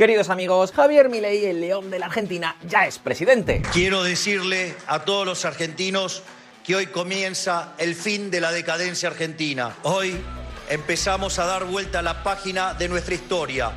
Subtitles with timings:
[0.00, 3.60] Queridos amigos, Javier Milei, el león de la Argentina, ya es presidente.
[3.70, 6.22] Quiero decirle a todos los argentinos
[6.64, 9.76] que hoy comienza el fin de la decadencia argentina.
[9.82, 10.18] Hoy
[10.70, 13.72] empezamos a dar vuelta a la página de nuestra historia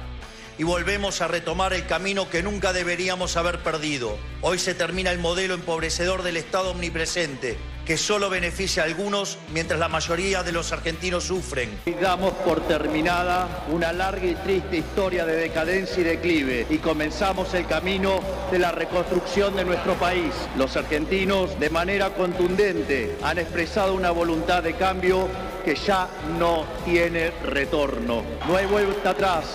[0.58, 4.18] y volvemos a retomar el camino que nunca deberíamos haber perdido.
[4.40, 9.80] Hoy se termina el modelo empobrecedor del Estado omnipresente que solo beneficia a algunos mientras
[9.80, 11.80] la mayoría de los argentinos sufren.
[12.02, 17.68] Damos por terminada una larga y triste historia de decadencia y declive y comenzamos el
[17.68, 20.34] camino de la reconstrucción de nuestro país.
[20.58, 25.28] Los argentinos de manera contundente han expresado una voluntad de cambio
[25.66, 26.08] que ya
[26.40, 28.24] no tiene retorno.
[28.48, 29.46] No hay vuelta atrás.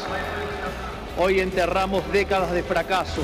[1.18, 3.22] Hoy enterramos décadas de fracaso.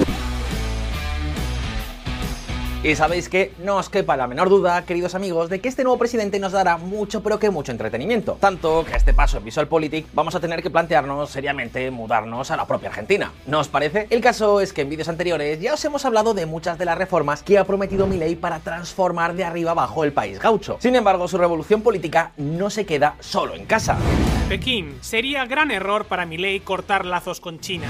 [2.84, 5.98] Y sabéis que no os quepa la menor duda, queridos amigos, de que este nuevo
[5.98, 8.37] presidente nos dará mucho pero que mucho entretenimiento.
[8.38, 12.59] Tanto que a este paso en VisualPolitik vamos a tener que plantearnos seriamente mudarnos a
[12.59, 13.33] la propia Argentina.
[13.47, 14.07] ¿No os parece?
[14.10, 16.98] El caso es que en vídeos anteriores ya os hemos hablado de muchas de las
[16.98, 20.77] reformas que ha prometido Milei para transformar de arriba abajo el país gaucho.
[20.79, 23.96] Sin embargo, su revolución política no se queda solo en casa.
[24.51, 27.88] Pekín, sería gran error para Milei cortar lazos con China.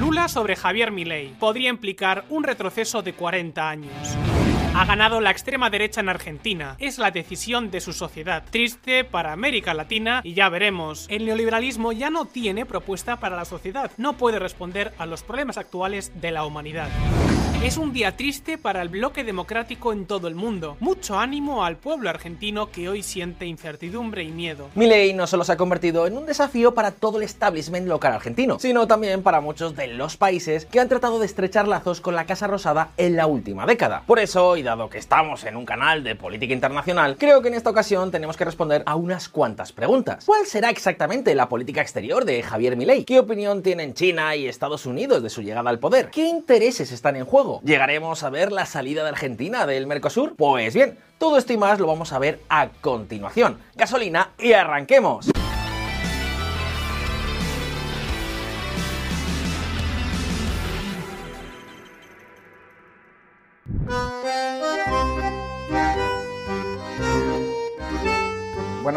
[0.00, 4.16] Lula sobre Javier Milei podría implicar un retroceso de 40 años.
[4.74, 6.74] Ha ganado la extrema derecha en Argentina.
[6.78, 8.42] Es la decisión de su sociedad.
[8.50, 11.06] Triste para América Latina y ya veremos.
[11.10, 13.90] El neoliberalismo ya no tiene propuesta para la sociedad.
[13.98, 16.88] No puede responder a los problemas actuales de la humanidad.
[17.62, 20.78] Es un día triste para el bloque democrático en todo el mundo.
[20.80, 24.70] Mucho ánimo al pueblo argentino que hoy siente incertidumbre y miedo.
[24.74, 28.58] Milei no solo se ha convertido en un desafío para todo el establishment local argentino,
[28.58, 32.24] sino también para muchos de los países que han tratado de estrechar lazos con la
[32.24, 34.04] Casa Rosada en la última década.
[34.06, 37.54] Por eso, y dado que estamos en un canal de política internacional, creo que en
[37.54, 40.24] esta ocasión tenemos que responder a unas cuantas preguntas.
[40.24, 43.04] ¿Cuál será exactamente la política exterior de Javier Milei?
[43.04, 46.08] ¿Qué opinión tienen China y Estados Unidos de su llegada al poder?
[46.10, 47.49] ¿Qué intereses están en juego?
[47.64, 50.36] ¿Llegaremos a ver la salida de Argentina del Mercosur?
[50.36, 53.58] Pues bien, todo esto y más lo vamos a ver a continuación.
[53.74, 55.30] Gasolina y arranquemos.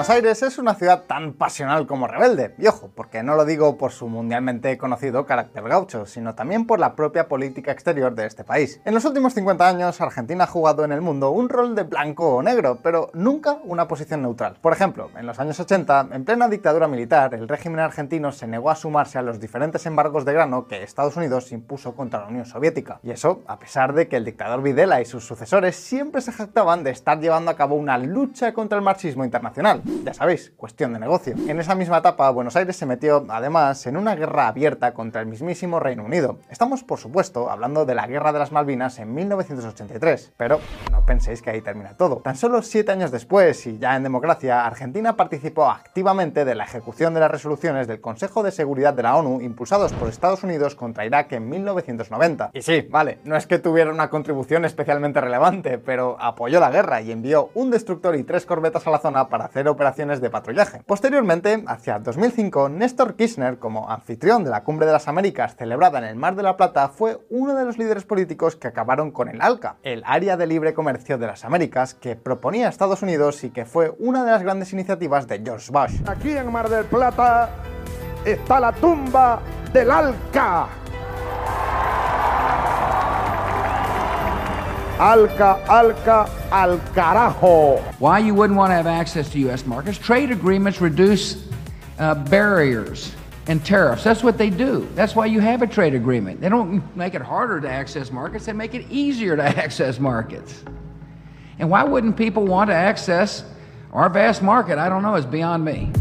[0.04, 3.78] Buenos Aires es una ciudad tan pasional como rebelde, y ojo, porque no lo digo
[3.78, 8.44] por su mundialmente conocido carácter gaucho, sino también por la propia política exterior de este
[8.44, 8.82] país.
[8.84, 12.36] En los últimos 50 años, Argentina ha jugado en el mundo un rol de blanco
[12.36, 14.58] o negro, pero nunca una posición neutral.
[14.60, 18.72] Por ejemplo, en los años 80, en plena dictadura militar, el régimen argentino se negó
[18.72, 22.46] a sumarse a los diferentes embargos de grano que Estados Unidos impuso contra la Unión
[22.46, 23.00] Soviética.
[23.04, 26.84] Y eso, a pesar de que el dictador Videla y sus sucesores siempre se jactaban
[26.84, 29.82] de estar llevando a cabo una lucha contra el marxismo internacional.
[30.04, 31.34] Ya sabéis, cuestión de negocio.
[31.48, 35.28] En esa misma etapa, Buenos Aires se metió, además, en una guerra abierta contra el
[35.28, 36.40] mismísimo Reino Unido.
[36.50, 40.60] Estamos, por supuesto, hablando de la Guerra de las Malvinas en 1983, pero
[40.92, 42.18] no penséis que ahí termina todo.
[42.18, 47.14] Tan solo siete años después, y ya en democracia, Argentina participó activamente de la ejecución
[47.14, 51.06] de las resoluciones del Consejo de Seguridad de la ONU impulsados por Estados Unidos contra
[51.06, 52.52] Irak en 1990.
[52.54, 57.02] Y sí, vale, no es que tuviera una contribución especialmente relevante, pero apoyó la guerra
[57.02, 60.82] y envió un destructor y tres corbetas a la zona para hacer operaciones de patrullaje.
[60.86, 66.06] Posteriormente, hacia 2005, Néstor Kirchner, como anfitrión de la Cumbre de las Américas celebrada en
[66.06, 69.42] el Mar de la Plata, fue uno de los líderes políticos que acabaron con el
[69.42, 73.66] ALCA, el Área de Libre Comercio de las Américas, que proponía Estados Unidos y que
[73.66, 76.02] fue una de las grandes iniciativas de George Bush.
[76.08, 77.50] Aquí en Mar del Plata
[78.26, 79.40] está la tumba
[79.74, 80.83] del ALCA.
[85.04, 87.82] Alca, alca, al carajo.
[88.00, 89.66] Why you wouldn't want to have access to U.S.
[89.66, 89.98] markets?
[89.98, 91.46] Trade agreements reduce
[92.00, 93.14] uh, barriers
[93.48, 94.06] and tariffs.
[94.06, 94.88] That's what they do.
[94.96, 96.40] That's why you have a trade agreement.
[96.40, 100.64] They don't make it harder to access markets, they make it easier to access markets.
[101.60, 103.44] And why wouldn't people want to access
[103.92, 104.78] our vast market?
[104.78, 105.92] I don't know, it's beyond me.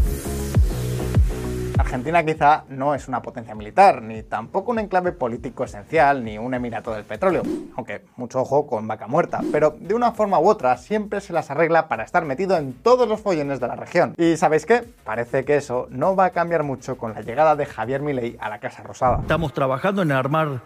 [1.77, 6.53] Argentina quizá no es una potencia militar, ni tampoco un enclave político esencial, ni un
[6.53, 7.43] emirato del petróleo,
[7.75, 11.49] aunque mucho ojo con vaca muerta, pero de una forma u otra siempre se las
[11.51, 14.13] arregla para estar metido en todos los follones de la región.
[14.17, 14.83] Y ¿sabéis qué?
[15.03, 18.49] Parece que eso no va a cambiar mucho con la llegada de Javier Milei a
[18.49, 19.19] la Casa Rosada.
[19.21, 20.61] Estamos trabajando en armar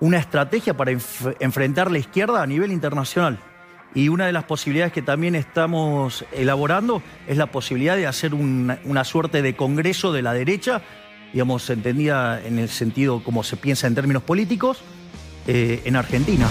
[0.00, 3.38] una estrategia para enfrentar la izquierda a nivel internacional.
[3.94, 9.04] Y una de las posibilidades que también estamos elaborando es la posibilidad de hacer una,
[9.04, 10.82] suerte de congreso de la derecha,
[11.32, 14.82] digamos, entendida en el sentido como se piensa en términos políticos,
[15.46, 16.46] eh, en Argentina.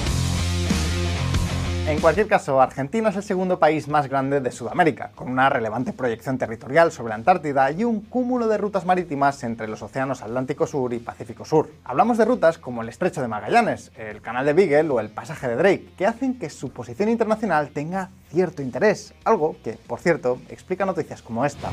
[1.90, 5.92] En cualquier caso, Argentina es el segundo país más grande de Sudamérica, con una relevante
[5.92, 10.68] proyección territorial sobre la Antártida y un cúmulo de rutas marítimas entre los océanos Atlántico
[10.68, 11.72] Sur y Pacífico Sur.
[11.84, 15.48] Hablamos de rutas como el Estrecho de Magallanes, el Canal de Beagle o el Pasaje
[15.48, 20.38] de Drake, que hacen que su posición internacional tenga cierto interés, algo que, por cierto,
[20.50, 21.72] explica noticias como esta.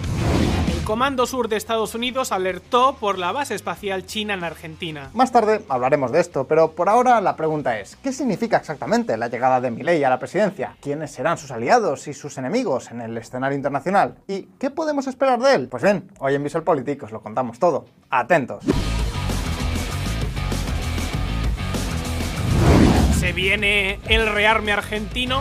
[0.87, 5.11] Comando Sur de Estados Unidos alertó por la base espacial china en Argentina.
[5.15, 9.27] Más tarde hablaremos de esto, pero por ahora la pregunta es, ¿qué significa exactamente la
[9.27, 10.77] llegada de Milei a la presidencia?
[10.81, 14.15] ¿Quiénes serán sus aliados y sus enemigos en el escenario internacional?
[14.29, 15.69] ¿Y qué podemos esperar de él?
[15.69, 17.87] Pues bien, hoy en Visual Politics os lo contamos todo.
[18.09, 18.63] Atentos.
[23.19, 25.41] ¿Se viene el rearme argentino?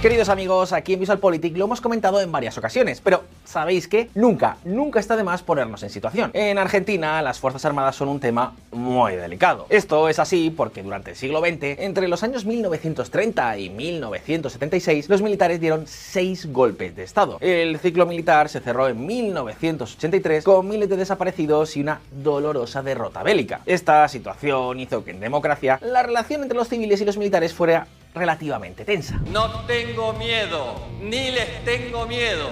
[0.00, 4.08] Queridos amigos, aquí en VisualPolitik lo hemos comentado en varias ocasiones, pero ¿sabéis qué?
[4.14, 6.30] Nunca, nunca está de más ponernos en situación.
[6.34, 9.66] En Argentina, las Fuerzas Armadas son un tema muy delicado.
[9.70, 15.20] Esto es así porque durante el siglo XX, entre los años 1930 y 1976, los
[15.20, 17.38] militares dieron seis golpes de Estado.
[17.40, 23.24] El ciclo militar se cerró en 1983 con miles de desaparecidos y una dolorosa derrota
[23.24, 23.62] bélica.
[23.66, 27.88] Esta situación hizo que en democracia la relación entre los civiles y los militares fuera
[28.18, 29.18] relativamente tensa.
[29.26, 32.48] No tengo miedo, ni les tengo miedo,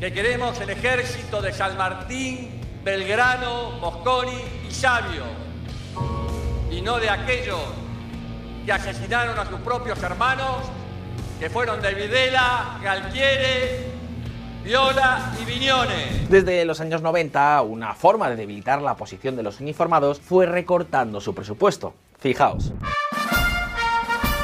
[0.00, 5.24] que queremos el ejército de San Martín, Belgrano, Mosconi y Sabio,
[6.70, 7.60] y no de aquellos
[8.66, 10.56] que asesinaron a sus propios hermanos,
[11.38, 13.86] que fueron de Videla, Galtiere,
[14.64, 16.30] Viola y Viñones.
[16.30, 21.20] Desde los años 90, una forma de debilitar la posición de los uniformados fue recortando
[21.20, 21.94] su presupuesto.
[22.18, 22.72] Fijaos.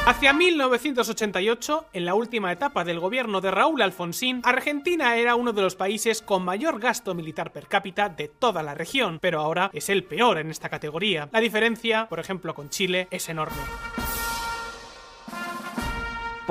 [0.03, 5.61] Hacia 1988, en la última etapa del gobierno de Raúl Alfonsín, Argentina era uno de
[5.61, 9.89] los países con mayor gasto militar per cápita de toda la región, pero ahora es
[9.89, 11.29] el peor en esta categoría.
[11.31, 13.61] La diferencia, por ejemplo, con Chile es enorme.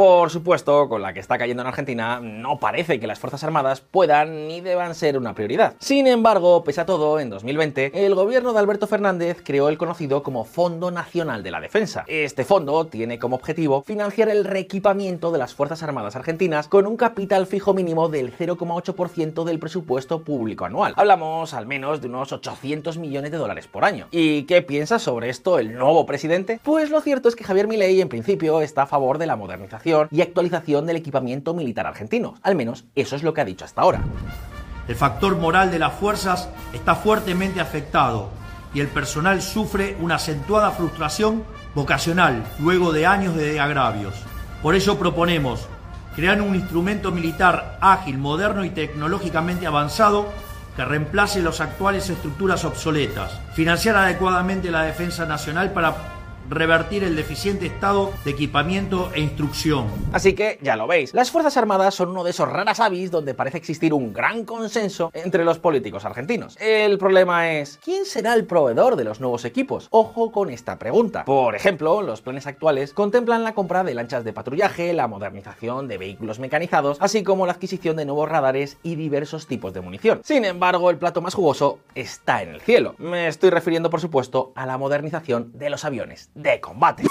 [0.00, 3.82] Por supuesto, con la que está cayendo en Argentina, no parece que las Fuerzas Armadas
[3.82, 5.74] puedan ni deban ser una prioridad.
[5.78, 10.22] Sin embargo, pese a todo, en 2020, el gobierno de Alberto Fernández creó el conocido
[10.22, 12.04] como Fondo Nacional de la Defensa.
[12.06, 16.96] Este fondo tiene como objetivo financiar el reequipamiento de las Fuerzas Armadas argentinas con un
[16.96, 20.94] capital fijo mínimo del 0,8% del presupuesto público anual.
[20.96, 24.06] Hablamos al menos de unos 800 millones de dólares por año.
[24.12, 26.58] ¿Y qué piensa sobre esto el nuevo presidente?
[26.62, 29.89] Pues lo cierto es que Javier Milei en principio está a favor de la modernización
[30.10, 32.34] y actualización del equipamiento militar argentino.
[32.42, 34.02] Al menos eso es lo que ha dicho hasta ahora.
[34.88, 38.30] El factor moral de las fuerzas está fuertemente afectado
[38.74, 41.44] y el personal sufre una acentuada frustración
[41.74, 44.14] vocacional luego de años de agravios.
[44.62, 45.68] Por ello proponemos
[46.14, 50.28] crear un instrumento militar ágil, moderno y tecnológicamente avanzado
[50.76, 56.19] que reemplace las actuales estructuras obsoletas, financiar adecuadamente la defensa nacional para
[56.50, 59.86] revertir el deficiente estado de equipamiento e instrucción.
[60.12, 63.34] Así que ya lo veis, las Fuerzas Armadas son uno de esos raras avis donde
[63.34, 66.56] parece existir un gran consenso entre los políticos argentinos.
[66.60, 69.86] El problema es, ¿quién será el proveedor de los nuevos equipos?
[69.90, 71.24] Ojo con esta pregunta.
[71.24, 75.98] Por ejemplo, los planes actuales contemplan la compra de lanchas de patrullaje, la modernización de
[75.98, 80.20] vehículos mecanizados, así como la adquisición de nuevos radares y diversos tipos de munición.
[80.24, 82.96] Sin embargo, el plato más jugoso está en el cielo.
[82.98, 87.02] Me estoy refiriendo, por supuesto, a la modernización de los aviones de combate.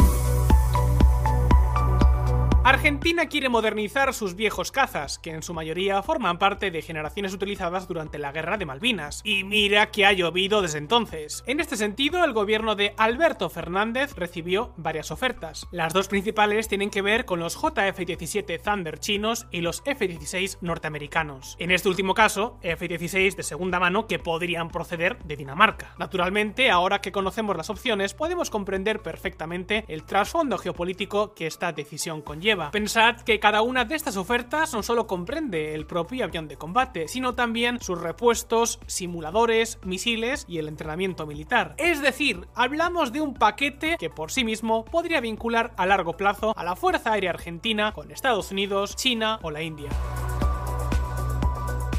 [2.70, 7.88] Argentina quiere modernizar sus viejos cazas, que en su mayoría forman parte de generaciones utilizadas
[7.88, 9.22] durante la Guerra de Malvinas.
[9.24, 11.44] Y mira que ha llovido desde entonces.
[11.48, 15.66] En este sentido, el gobierno de Alberto Fernández recibió varias ofertas.
[15.72, 21.56] Las dos principales tienen que ver con los JF-17 Thunder chinos y los F-16 norteamericanos.
[21.58, 25.96] En este último caso, F-16 de segunda mano que podrían proceder de Dinamarca.
[25.98, 32.22] Naturalmente, ahora que conocemos las opciones, podemos comprender perfectamente el trasfondo geopolítico que esta decisión
[32.22, 32.59] conlleva.
[32.72, 37.08] Pensad que cada una de estas ofertas no solo comprende el propio avión de combate,
[37.08, 41.76] sino también sus repuestos, simuladores, misiles y el entrenamiento militar.
[41.78, 46.54] Es decir, hablamos de un paquete que por sí mismo podría vincular a largo plazo
[46.56, 49.90] a la Fuerza Aérea Argentina con Estados Unidos, China o la India.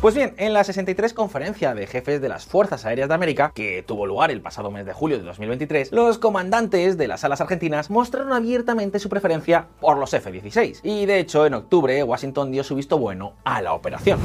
[0.00, 3.85] Pues bien, en la 63 conferencia de jefes de las Fuerzas Aéreas de América, que
[3.87, 7.90] tuvo lugar el pasado mes de julio de 2023, los comandantes de las alas argentinas
[7.90, 10.80] mostraron abiertamente su preferencia por los F-16.
[10.85, 14.19] Y de hecho, en octubre, Washington dio su visto bueno a la operación.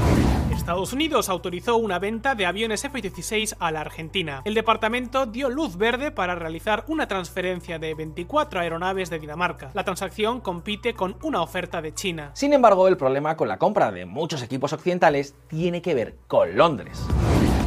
[0.66, 4.42] Estados Unidos autorizó una venta de aviones F-16 a la Argentina.
[4.46, 9.70] El departamento dio luz verde para realizar una transferencia de 24 aeronaves de Dinamarca.
[9.76, 12.32] La transacción compite con una oferta de China.
[12.34, 16.58] Sin embargo, el problema con la compra de muchos equipos occidentales tiene que ver con
[16.58, 17.06] Londres.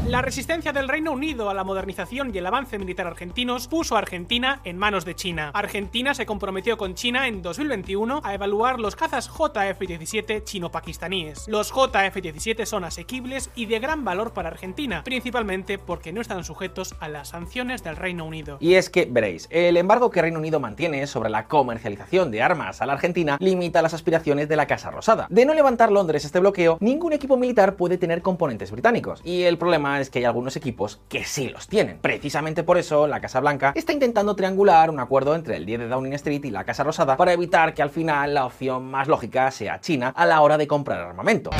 [0.09, 3.99] La resistencia del Reino Unido a la modernización y el avance militar argentinos puso a
[3.99, 5.51] Argentina en manos de China.
[5.53, 11.47] Argentina se comprometió con China en 2021 a evaluar los cazas JF-17 chino-pakistaníes.
[11.47, 16.95] Los JF-17 son asequibles y de gran valor para Argentina, principalmente porque no están sujetos
[17.01, 18.57] a las sanciones del Reino Unido.
[18.61, 22.81] Y es que, veréis, el embargo que Reino Unido mantiene sobre la comercialización de armas
[22.81, 25.27] a la Argentina limita las aspiraciones de la Casa Rosada.
[25.29, 29.21] De no levantar Londres este bloqueo, ningún equipo militar puede tener componentes británicos.
[29.23, 31.99] Y el problema es que hay algunos equipos que sí los tienen.
[32.01, 35.89] Precisamente por eso, la Casa Blanca está intentando triangular un acuerdo entre el 10 de
[35.89, 39.51] Downing Street y la Casa Rosada para evitar que al final la opción más lógica
[39.51, 41.51] sea China a la hora de comprar armamento.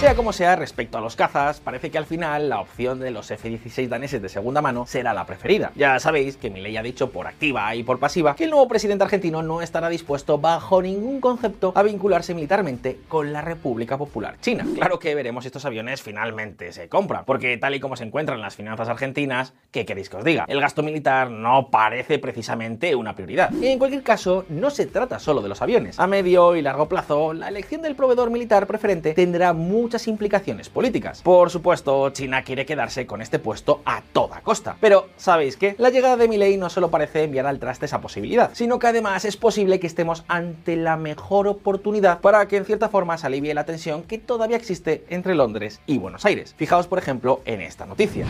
[0.00, 3.30] Sea como sea, respecto a los cazas, parece que al final la opción de los
[3.30, 5.72] F-16 daneses de segunda mano será la preferida.
[5.74, 9.04] Ya sabéis que Milei ha dicho por activa y por pasiva que el nuevo presidente
[9.04, 14.66] argentino no estará dispuesto bajo ningún concepto a vincularse militarmente con la República Popular China.
[14.74, 18.42] Claro que veremos si estos aviones finalmente se compran, porque tal y como se encuentran
[18.42, 20.44] las finanzas argentinas, ¿qué queréis que os diga?
[20.46, 23.50] El gasto militar no parece precisamente una prioridad.
[23.50, 25.98] Y en cualquier caso, no se trata solo de los aviones.
[25.98, 29.54] A medio y largo plazo, la elección del proveedor militar preferente tendrá
[29.86, 31.22] muchas implicaciones políticas.
[31.22, 34.76] Por supuesto, China quiere quedarse con este puesto a toda costa.
[34.80, 35.76] Pero, ¿sabéis qué?
[35.78, 39.24] La llegada de Milei no solo parece enviar al traste esa posibilidad, sino que además
[39.24, 43.54] es posible que estemos ante la mejor oportunidad para que en cierta forma se alivie
[43.54, 46.56] la tensión que todavía existe entre Londres y Buenos Aires.
[46.56, 48.26] Fijaos, por ejemplo, en esta noticia.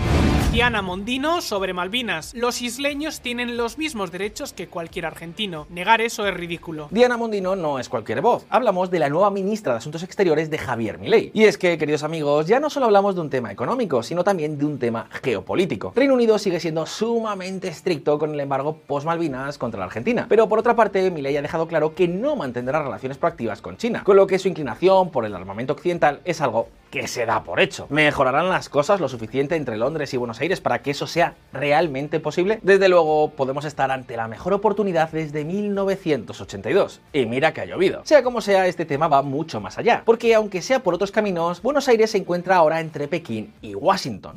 [0.53, 2.35] Diana Mondino sobre Malvinas.
[2.35, 5.67] Los isleños tienen los mismos derechos que cualquier argentino.
[5.71, 6.89] Negar eso es ridículo.
[6.91, 8.45] Diana Mondino no es cualquier voz.
[8.51, 11.31] Hablamos de la nueva ministra de Asuntos Exteriores de Javier Milei.
[11.47, 14.59] Y es que, queridos amigos, ya no solo hablamos de un tema económico, sino también
[14.59, 15.93] de un tema geopolítico.
[15.95, 20.27] Reino Unido sigue siendo sumamente estricto con el embargo post-Malvinas contra la Argentina.
[20.29, 24.03] Pero por otra parte, Milei ha dejado claro que no mantendrá relaciones proactivas con China,
[24.03, 27.61] con lo que su inclinación por el armamento occidental es algo que se da por
[27.61, 27.87] hecho.
[27.91, 32.21] ¿Mejorarán las cosas lo suficiente entre Londres y Buenos Aires para que eso sea realmente
[32.21, 32.59] posible?
[32.63, 37.01] Desde luego, podemos estar ante la mejor oportunidad desde 1982.
[37.13, 38.03] Y mira que ha llovido.
[38.05, 41.63] Sea como sea, este tema va mucho más allá, porque aunque sea por otros caminos,
[41.63, 44.35] Buenos Aires se encuentra ahora entre Pekín y Washington.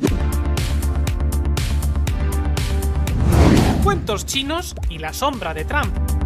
[3.84, 6.19] Cuentos chinos y la sombra de Trump.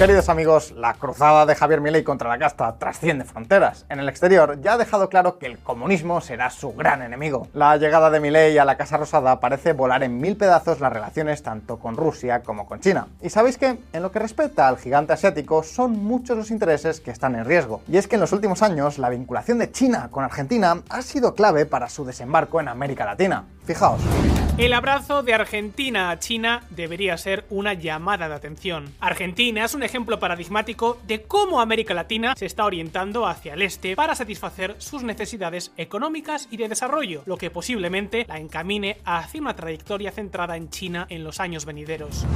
[0.00, 3.84] Queridos amigos, la cruzada de Javier Milei contra la casta trasciende fronteras.
[3.90, 7.48] En el exterior ya ha dejado claro que el comunismo será su gran enemigo.
[7.52, 11.42] La llegada de Milei a la Casa Rosada parece volar en mil pedazos las relaciones
[11.42, 13.08] tanto con Rusia como con China.
[13.20, 17.10] Y sabéis que, en lo que respecta al gigante asiático, son muchos los intereses que
[17.10, 17.82] están en riesgo.
[17.86, 21.34] Y es que en los últimos años la vinculación de China con Argentina ha sido
[21.34, 23.44] clave para su desembarco en América Latina.
[23.70, 24.00] Fijaos.
[24.58, 28.92] El abrazo de Argentina a China debería ser una llamada de atención.
[28.98, 33.94] Argentina es un ejemplo paradigmático de cómo América Latina se está orientando hacia el este
[33.94, 39.54] para satisfacer sus necesidades económicas y de desarrollo, lo que posiblemente la encamine hacia una
[39.54, 42.26] trayectoria centrada en China en los años venideros.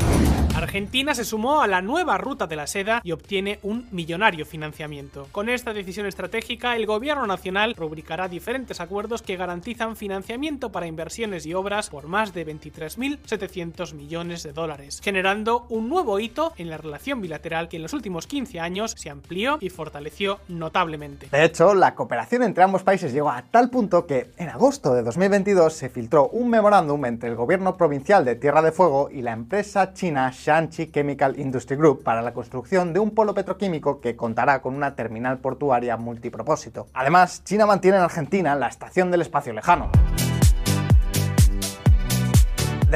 [0.55, 5.26] Argentina se sumó a la nueva ruta de la seda y obtiene un millonario financiamiento.
[5.33, 10.87] Con esta decisión estratégica, el gobierno nacional rubricará diferentes acuerdos que garantizan financiamiento para
[11.25, 16.76] y obras por más de 23.700 millones de dólares, generando un nuevo hito en la
[16.76, 21.28] relación bilateral que en los últimos 15 años se amplió y fortaleció notablemente.
[21.31, 25.02] De hecho, la cooperación entre ambos países llegó a tal punto que en agosto de
[25.02, 29.33] 2022 se filtró un memorándum entre el gobierno provincial de Tierra de Fuego y la
[29.33, 34.61] empresa china Shanxi Chemical Industry Group para la construcción de un polo petroquímico que contará
[34.61, 36.87] con una terminal portuaria multipropósito.
[36.93, 39.90] Además, China mantiene en Argentina la Estación del Espacio Lejano.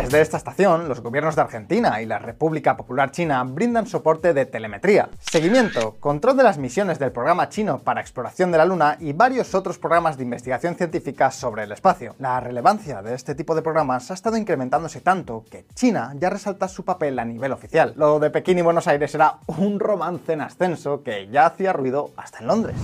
[0.02, 4.46] Desde esta estación, los gobiernos de Argentina y la República Popular China brindan soporte de
[4.46, 9.12] telemetría, seguimiento, control de las misiones del programa chino para exploración de la Luna y
[9.12, 12.14] varios otros programas de investigación científica sobre el espacio.
[12.20, 16.68] La relevancia de este tipo de programas ha estado incrementándose tanto que China ya resalta
[16.68, 17.92] su papel a nivel oficial.
[17.96, 22.12] Lo de Pekín y Buenos Aires era un romance en ascenso que ya hacía ruido
[22.16, 22.76] hasta en Londres.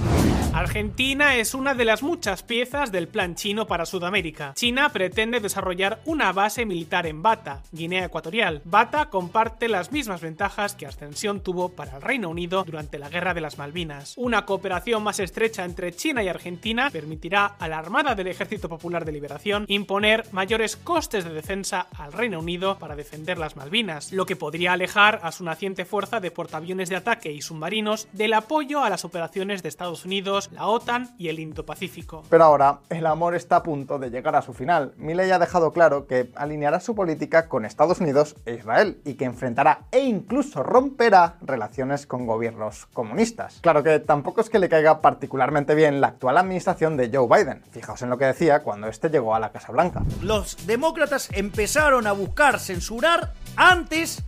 [0.53, 4.53] Argentina es una de las muchas piezas del plan chino para Sudamérica.
[4.55, 8.63] China pretende desarrollar una base militar en Bata, Guinea Ecuatorial.
[8.65, 13.35] Bata comparte las mismas ventajas que Ascensión tuvo para el Reino Unido durante la Guerra
[13.35, 14.15] de las Malvinas.
[14.17, 19.05] Una cooperación más estrecha entre China y Argentina permitirá a la Armada del Ejército Popular
[19.05, 24.27] de Liberación imponer mayores costes de defensa al Reino Unido para defender las Malvinas, lo
[24.27, 28.83] que podría alejar a su naciente fuerza de portaaviones de ataque y submarinos del apoyo
[28.83, 32.23] a las operaciones de Estados Unidos la OTAN y el Indo-Pacífico.
[32.29, 34.93] Pero ahora el amor está a punto de llegar a su final.
[34.97, 39.25] Milei ha dejado claro que alineará su política con Estados Unidos e Israel y que
[39.25, 43.59] enfrentará e incluso romperá relaciones con gobiernos comunistas.
[43.61, 47.63] Claro que tampoco es que le caiga particularmente bien la actual administración de Joe Biden.
[47.71, 50.03] Fijaos en lo que decía cuando este llegó a la Casa Blanca.
[50.23, 54.23] Los demócratas empezaron a buscar censurar antes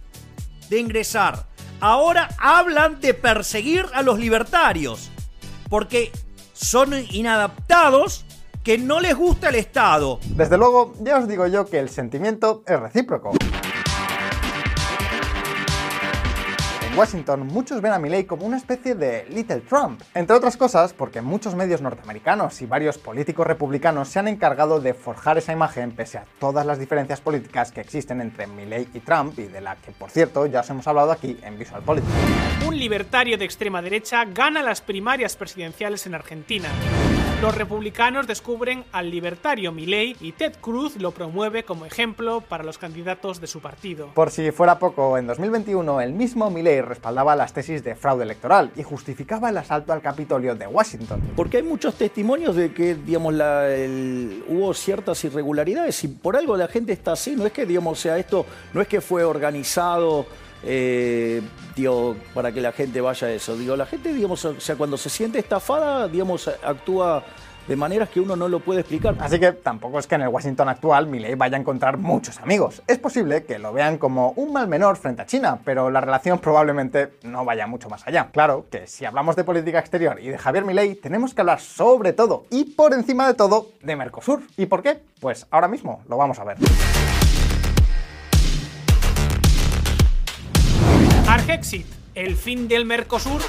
[0.68, 1.46] de ingresar.
[1.80, 5.11] Ahora hablan de perseguir a los libertarios.
[5.68, 6.12] Porque
[6.52, 8.25] son inadaptados
[8.66, 10.18] que no les gusta el Estado.
[10.25, 13.30] Desde luego, ya os digo yo que el sentimiento es recíproco.
[16.96, 20.02] Washington, muchos ven a Milley como una especie de Little Trump.
[20.14, 24.94] Entre otras cosas, porque muchos medios norteamericanos y varios políticos republicanos se han encargado de
[24.94, 29.38] forjar esa imagen pese a todas las diferencias políticas que existen entre Milley y Trump
[29.38, 32.12] y de la que, por cierto, ya os hemos hablado aquí en Visual Politics.
[32.66, 36.68] Un libertario de extrema derecha gana las primarias presidenciales en Argentina.
[37.43, 42.78] Los republicanos descubren al libertario Milley y Ted Cruz lo promueve como ejemplo para los
[42.78, 44.09] candidatos de su partido.
[44.14, 48.73] Por si fuera poco, en 2021 el mismo Milley respaldaba las tesis de fraude electoral
[48.75, 51.21] y justificaba el asalto al Capitolio de Washington.
[51.37, 56.57] Porque hay muchos testimonios de que, digamos, la, el- hubo ciertas irregularidades y por algo
[56.57, 57.37] la gente está así.
[57.37, 60.25] No es que, digamos, sea, esto no es que fue organizado.
[60.66, 61.42] Eh,
[61.76, 63.56] digo, para que la gente vaya a eso.
[63.56, 67.23] Digo, la gente, digamos, o sea, cuando se siente estafada, digamos, actúa
[67.68, 69.16] de maneras que uno no lo puede explicar.
[69.20, 72.82] Así que tampoco es que en el Washington actual Milley vaya a encontrar muchos amigos.
[72.87, 76.38] Es posible que lo vean como un mal menor frente a China, pero la relación
[76.38, 78.28] probablemente no vaya mucho más allá.
[78.32, 82.12] Claro que si hablamos de política exterior y de Javier Milley, tenemos que hablar sobre
[82.12, 84.42] todo y por encima de todo de Mercosur.
[84.56, 85.02] ¿Y por qué?
[85.20, 86.56] Pues ahora mismo lo vamos a ver.
[91.48, 91.86] Argexit,
[92.16, 93.40] el fin del Mercosur.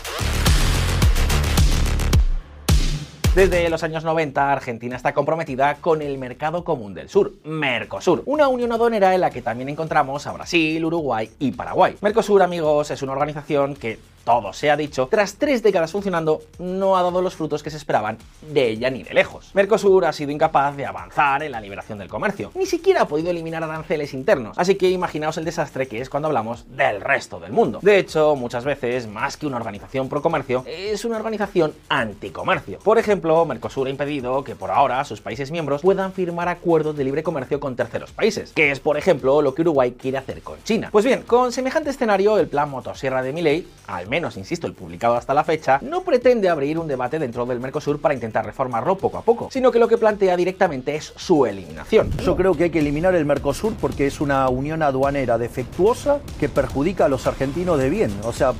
[3.34, 8.50] Desde los años 90, Argentina está comprometida con el Mercado Común del Sur, Mercosur, una
[8.50, 11.96] unión aduanera en la que también encontramos a Brasil, Uruguay y Paraguay.
[12.02, 13.98] Mercosur, amigos, es una organización que,
[14.28, 17.78] todo se ha dicho, tras tres décadas funcionando, no ha dado los frutos que se
[17.78, 19.52] esperaban de ella ni de lejos.
[19.54, 23.32] Mercosur ha sido incapaz de avanzar en la liberación del comercio, ni siquiera ha podido
[23.32, 27.54] eliminar aranceles internos, así que imaginaos el desastre que es cuando hablamos del resto del
[27.54, 27.80] mundo.
[27.82, 32.80] De hecho, muchas veces, más que una organización pro comercio, es una organización anticomercio.
[32.80, 37.06] Por ejemplo, Mercosur ha impedido que por ahora sus países miembros puedan firmar acuerdos de
[37.06, 40.62] libre comercio con terceros países, que es por ejemplo lo que Uruguay quiere hacer con
[40.66, 40.90] China.
[40.92, 45.16] Pues bien, con semejante escenario, el plan motosierra de Milei, al menos insisto, el publicado
[45.16, 49.18] hasta la fecha, no pretende abrir un debate dentro del Mercosur para intentar reformarlo poco
[49.18, 52.12] a poco, sino que lo que plantea directamente es su eliminación.
[52.24, 56.50] Yo creo que hay que eliminar el Mercosur porque es una unión aduanera defectuosa que
[56.50, 58.12] perjudica a los argentinos de bien.
[58.24, 58.54] O sea,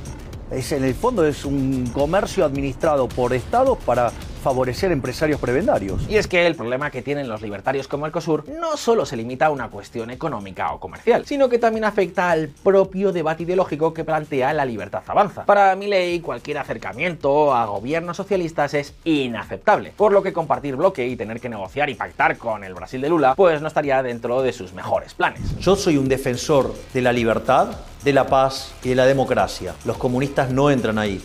[0.50, 4.12] es, en el fondo es un comercio administrado por estados para
[4.48, 6.00] favorecer empresarios prebendarios.
[6.08, 9.44] Y es que el problema que tienen los libertarios como Mercosur no solo se limita
[9.44, 14.04] a una cuestión económica o comercial, sino que también afecta al propio debate ideológico que
[14.04, 15.44] plantea la libertad avanza.
[15.44, 21.14] Para Milei, cualquier acercamiento a gobiernos socialistas es inaceptable, por lo que compartir bloque y
[21.14, 24.54] tener que negociar y pactar con el Brasil de Lula, pues no estaría dentro de
[24.54, 25.58] sus mejores planes.
[25.58, 27.68] Yo soy un defensor de la libertad,
[28.02, 29.74] de la paz y de la democracia.
[29.84, 31.20] Los comunistas no entran ahí.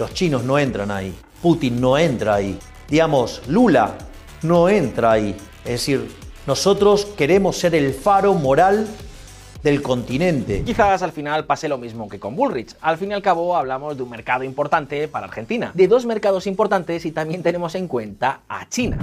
[0.00, 1.14] Los chinos no entran ahí.
[1.42, 2.58] Putin no entra ahí.
[2.88, 3.98] Digamos, Lula
[4.42, 5.36] no entra ahí.
[5.64, 6.08] Es decir,
[6.46, 8.86] nosotros queremos ser el faro moral
[9.62, 10.62] del continente.
[10.62, 12.76] Quizás al final pase lo mismo que con Bullrich.
[12.80, 16.46] Al fin y al cabo hablamos de un mercado importante para Argentina, de dos mercados
[16.46, 18.98] importantes y también tenemos en cuenta a China.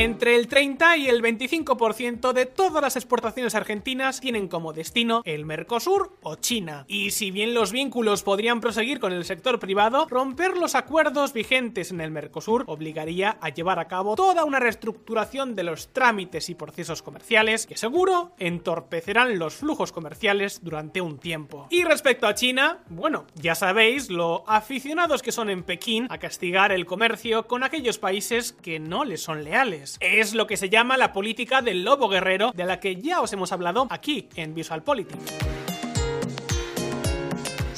[0.00, 5.44] Entre el 30 y el 25% de todas las exportaciones argentinas tienen como destino el
[5.44, 6.86] Mercosur o China.
[6.88, 11.90] Y si bien los vínculos podrían proseguir con el sector privado, romper los acuerdos vigentes
[11.90, 16.54] en el Mercosur obligaría a llevar a cabo toda una reestructuración de los trámites y
[16.54, 21.66] procesos comerciales que seguro entorpecerán los flujos comerciales durante un tiempo.
[21.68, 26.72] Y respecto a China, bueno, ya sabéis lo aficionados que son en Pekín a castigar
[26.72, 29.89] el comercio con aquellos países que no les son leales.
[30.00, 33.32] Es lo que se llama la política del lobo guerrero, de la que ya os
[33.32, 35.59] hemos hablado aquí en Visual Politics.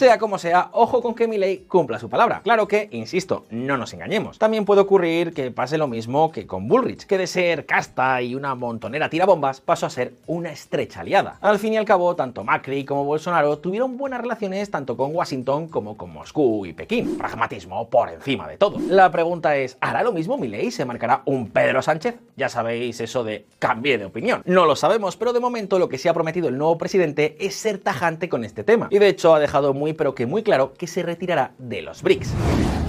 [0.03, 2.41] Sea como sea, ojo con que Milei cumpla su palabra.
[2.43, 4.37] Claro que, insisto, no nos engañemos.
[4.37, 8.35] También puede ocurrir que pase lo mismo que con Bullrich, que de ser casta y
[8.35, 11.39] una montonera tirabombas pasó a ser una estrecha aliada.
[11.41, 15.69] Al fin y al cabo, tanto Macri como Bolsonaro tuvieron buenas relaciones tanto con Washington
[15.69, 17.17] como con Moscú y Pekín.
[17.17, 18.81] Pragmatismo por encima de todo.
[18.89, 20.73] La pregunta es, ¿hará lo mismo Milei?
[20.73, 22.17] ¿Se marcará un Pedro Sánchez?
[22.37, 24.43] Ya sabéis eso de cambie de opinión.
[24.47, 27.55] No lo sabemos, pero de momento lo que sí ha prometido el nuevo presidente es
[27.55, 28.89] ser tajante con este tema.
[28.91, 31.83] Y de hecho ha dejado muy muy pero que muy claro que se retirará de
[31.83, 32.31] los BRICS.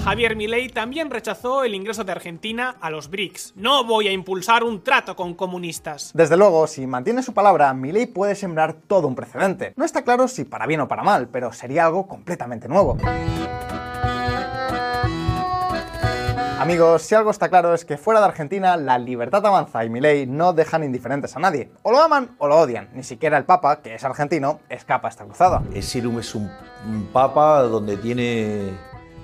[0.03, 3.53] Javier Milei también rechazó el ingreso de Argentina a los BRICS.
[3.55, 6.11] No voy a impulsar un trato con comunistas.
[6.13, 9.73] Desde luego, si mantiene su palabra, Milei puede sembrar todo un precedente.
[9.77, 12.97] No está claro si para bien o para mal, pero sería algo completamente nuevo.
[16.63, 20.25] Amigos, si algo está claro es que fuera de Argentina la libertad avanza y Milei
[20.25, 21.69] no dejan indiferentes a nadie.
[21.81, 22.87] O lo aman o lo odian.
[22.93, 25.61] Ni siquiera el Papa, que es argentino, escapa a esta cruzada.
[25.71, 26.49] Decir, es un
[27.11, 28.69] Papa donde tiene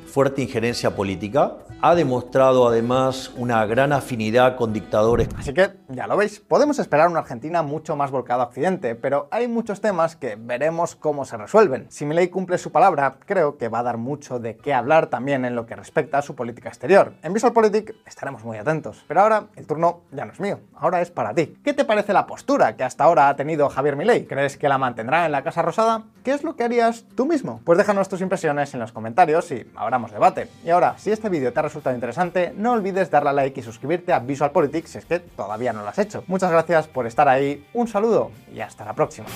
[0.05, 1.53] fuerte injerencia política.
[1.81, 5.29] Ha demostrado además una gran afinidad con dictadores.
[5.37, 9.29] Así que, ya lo veis, podemos esperar una Argentina mucho más volcada a Occidente, pero
[9.31, 11.85] hay muchos temas que veremos cómo se resuelven.
[11.89, 15.45] Si Milei cumple su palabra, creo que va a dar mucho de qué hablar también
[15.45, 17.13] en lo que respecta a su política exterior.
[17.23, 19.05] En VisualPolitik estaremos muy atentos.
[19.07, 21.57] Pero ahora el turno ya no es mío, ahora es para ti.
[21.63, 24.25] ¿Qué te parece la postura que hasta ahora ha tenido Javier Milei?
[24.25, 26.03] ¿Crees que la mantendrá en la Casa Rosada?
[26.25, 27.61] ¿Qué es lo que harías tú mismo?
[27.63, 30.49] Pues déjanos tus impresiones en los comentarios y abramos debate.
[30.65, 33.63] Y ahora, si este vídeo te ha resultado interesante, no olvides darle a like y
[33.63, 36.23] suscribirte a VisualPolitik si es que todavía no lo has hecho.
[36.27, 39.27] Muchas gracias por estar ahí, un saludo y hasta la próxima.